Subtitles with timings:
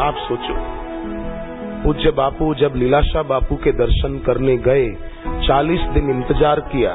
[0.00, 0.54] आप सोचो।
[1.82, 4.90] पूज्य बापू जब लीलाशाह बापू के दर्शन करने गए,
[5.46, 6.94] चालीस दिन इंतज़ार किया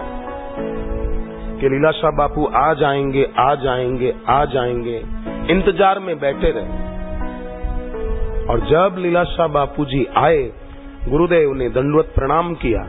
[1.59, 4.97] कि लीलाशाह बापू आ जाएँगे आ जाएँगे आ जाएँगे।
[5.51, 6.83] इंतज़ार में बैठे रहे।
[8.45, 10.51] और जब लीलाशाह बापू जी आए,
[11.07, 12.87] गुरुदेव ने दंडवत प्रणाम किया।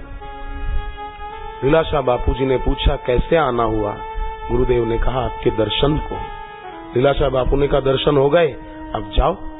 [1.65, 3.97] लीलाशाह बापू जी ने पूछा, कैसे आना हुआ?
[4.51, 6.17] गुरुदेव ने कहा, आपके दर्शन को।
[6.97, 8.49] लीलाशाह बापू ने कहा, दर्शन हो गए,
[8.95, 9.56] अब जाओ।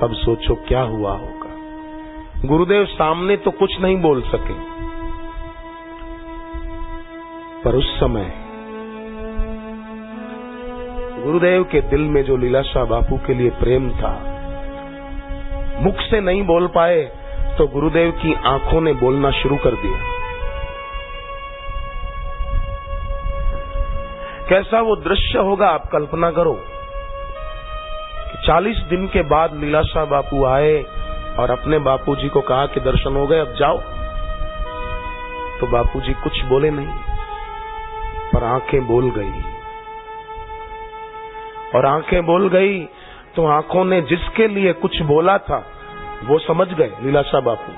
[0.00, 4.54] तब सोचो क्या हुआ होगा। गुरुदेव सामने तो कुछ नहीं बोल सके।
[7.64, 8.32] पर उस समय
[11.22, 14.12] गुरुदेव के दिल में जो लीलाशाह बापू के लिए प्रेम था,
[15.80, 17.02] मुख से नहीं बोल पाए
[17.58, 19.98] तो गुरुदेव की आँखों ने बोलना शुरू कर दिया।
[24.48, 26.58] कैसा वो दृश्य होगा आप कल्पना करो।
[28.44, 30.82] 40 दिन के बाद लीलाशाह बापू आए
[31.38, 33.78] और अपने बापूजी को कहा कि दर्शन हो गए, अब जाओ।
[35.60, 36.94] तो बापूजी कुछ बोले नहीं,
[38.32, 39.42] पर आँखें बोल गई।
[41.74, 42.78] और आँखें बोल गई
[43.36, 45.58] तो आँखों ने जिसके लिए कुछ बोला था,
[46.24, 47.72] वो समझ गए लीलाशाह बापू।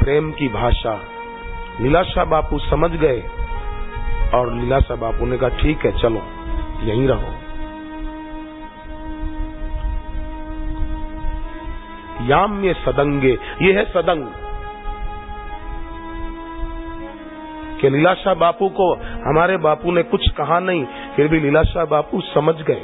[0.00, 0.94] प्रेम की भाषा।
[1.80, 3.22] लीलाशाह बापू समझ गए
[4.34, 6.22] और लीलाशाह बापू ने कहा, ठीक है, चलो,
[6.82, 7.34] यहीं रहो.
[12.26, 14.26] याम सदंगे, ये है सदंग।
[17.80, 18.94] कि लीलाशाह बापू को,
[19.28, 22.82] हमारे बापू ने कुछ कहा नहीं, फिर भी लीलाशाह बापू समझ गए।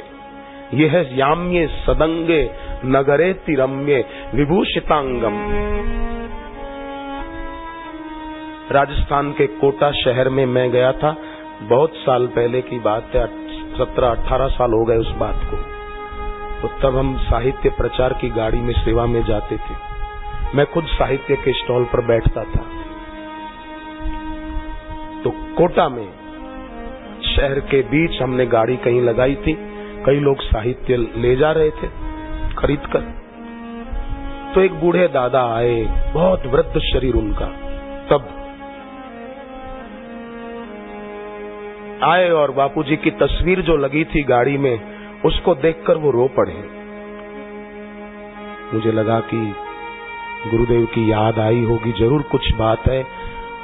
[0.73, 2.51] ये है याम्य सदंगे,
[2.85, 4.05] नगरे तिरम्य,
[4.35, 5.63] विभूषितांगम।
[8.71, 11.15] राजस्थान के कोटा शहर में मैं गया था।
[11.61, 13.25] बहुत साल पहले की बात है
[13.77, 15.57] सत्रह, अठारह साल हो गए उस बात को।
[16.61, 19.75] तो तब हम साहित्य प्रचार की गाड़ी में सेवा में जाते थे।
[20.55, 22.63] मैं खुद साहित्य के स्टॉल पर बैठता था।
[25.23, 26.07] तो कोटा में,
[27.25, 29.53] शहर के बीच हमने गाड़ी कहीं लगाई थी।
[30.05, 31.87] कई लोग साहित्य ले जा रहे थे
[32.57, 33.11] खरीद कर
[34.55, 37.45] तो एक बूढ़े दादा आए, बहुत वृद्ध शरीर उनका।
[38.09, 38.42] तब
[42.03, 44.79] आए और बापूजी की तस्वीर जो लगी थी गाड़ी में,
[45.25, 46.83] उसको देखकर वो रो पड़े।
[48.73, 49.55] मुझे लगा कि
[50.51, 53.05] गुरुदेव की याद आई होगी, ज़रूर कुछ बात है।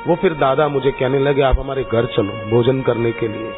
[0.07, 3.53] वो फिर दादा मुझे कहने लगे, आप हमारे घर चलो भोजन करने के लिए।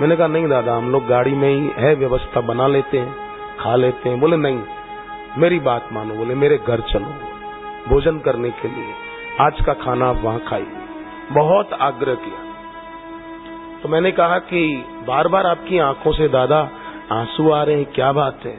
[0.00, 3.14] मैंने कहा, नहीं दादा, हम लोग गाड़ी में ही है, व्यवस्था बना लेते हैं,
[3.60, 4.60] खा लेते हैं। बोले, नहीं,
[5.38, 7.06] मेरी बात मानो। बोले, मेरे घर चलो
[7.88, 8.92] भोजन करने के लिए।
[9.40, 10.66] आज का खाना आप वहाँ खाइए।
[11.32, 12.53] बहुत आग्रह किया।
[13.84, 14.60] तो मैंने कहा कि
[15.06, 16.58] बार बार आपकी आँखों से दादा
[17.12, 18.52] आँसू आ रहे हैं, क्या बात है?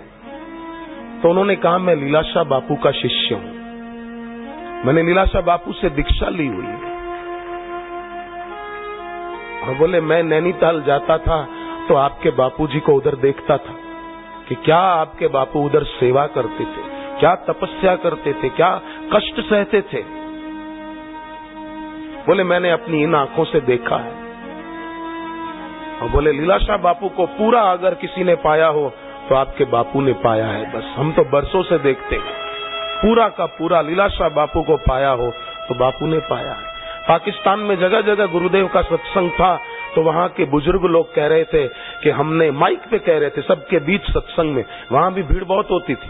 [1.21, 6.45] तो उन्होंने कहा, मैं लीलाशाह बापू का शिष्य हूँ। मैंने लीलाशाह बापू से दीक्षा ली
[6.47, 6.93] हुई है।
[9.61, 11.37] और बोले, मैं नैनीताल जाता था
[11.87, 13.73] तो आपके बापूजी को उधर देखता था
[14.49, 16.83] कि क्या आपके बापू उधर सेवा करते थे,
[17.19, 18.69] क्या तपस्या करते थे, क्या
[19.13, 20.03] कष्ट सहते थे?
[22.27, 24.24] बोले, मैंने अपनी इन आँखों से देखा है।
[25.95, 28.89] और बोले, लीलाशाह बापू को पूरा अगर किसी ने पाया हो
[29.29, 32.33] तो आपके बापू ने पाया है। बस हम तो बरसों से देखते हैं।
[33.01, 35.31] पूरा का पूरा लीलाशाह बापू को पाया हो
[35.69, 36.73] तो बापू ने पाया है।
[37.07, 39.55] पाकिस्तान में जगह जगह गुरुदेव का सत्संग था
[39.95, 41.67] तो वहाँ के बुज़ुर्ग लोग कह रहे थे
[42.03, 45.71] कि हमने माइक पे कह रहे थे, सबके बीच सत्संग में। वहाँ भी भीड़ बहुत
[45.71, 46.09] होती थी।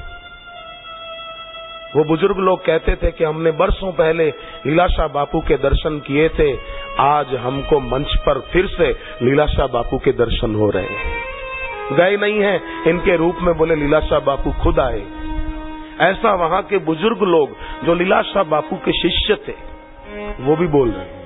[1.95, 4.27] वो बुज़ुर्ग लोग कहते थे कि हमने बरसों पहले
[4.65, 6.51] लीलाशाह बापू के दर्शन किए थे,
[6.99, 8.89] आज हमको मंच पर फिर से
[9.21, 12.55] लीलाशाह बापू के दर्शन हो रहे हैं। गए नहीं है,
[12.87, 15.03] इनके रूप में बोले, लीलाशाह बापू खुद आए।
[16.01, 19.53] ऐसा वहाँ के बुज़ुर्ग लोग जो लीलाशाह बापू के शिष्य थे,
[20.39, 21.23] वो भी बोल रहे हैं।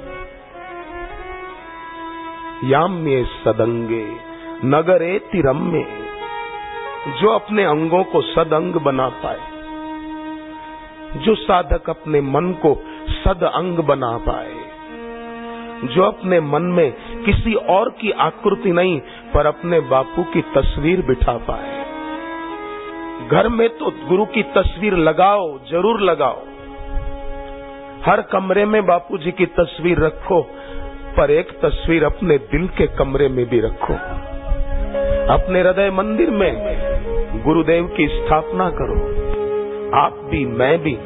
[2.63, 4.05] याम्य सदंगे,
[4.65, 5.85] नगरे तिरम्य,
[7.21, 9.58] जो अपने अंगों को सदंग बना पाए।
[11.17, 12.75] जो साधक अपने मन को
[13.09, 14.53] सद अंग बना पाए,
[15.95, 16.91] जो अपने मन में
[17.25, 18.99] किसी और की आकृति नहीं,
[19.33, 21.79] पर अपने बापू की तस्वीर बिठा पाए।
[23.27, 26.43] घर में तो गुरु की तस्वीर लगाओ, ज़रूर लगाओ।
[28.05, 30.41] हर कमरे में बापू जी की तस्वीर रखो,
[31.17, 33.93] पर एक तस्वीर अपने दिल के कमरे में भी रखो।
[35.33, 36.53] अपने हृदय मंदिर में
[37.43, 39.28] गुरुदेव की स्थापना करो।
[39.95, 40.97] आप भी, मैं भी,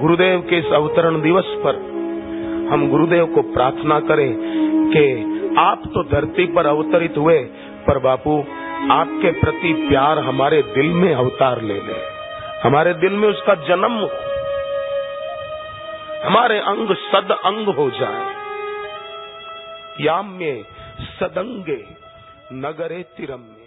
[0.00, 1.76] गुरुदेव के इस अवतरण दिवस पर
[2.72, 4.34] हम गुरुदेव को प्रार्थना करें
[4.92, 5.04] कि
[5.58, 7.38] आप तो धरती पर अवतरित हुए,
[7.86, 8.38] पर बापू,
[8.90, 11.98] आपके प्रति प्यार हमारे दिल में अवतार ले ले।
[12.64, 13.98] हमारे दिल में उसका जन्म
[16.26, 18.34] हमारे अंग सद अंग हो जाए।
[20.00, 20.62] याम में
[21.00, 21.84] सदंगे
[22.52, 23.59] नगरे तिरम में